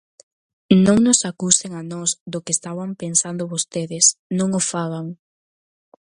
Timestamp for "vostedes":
3.53-4.05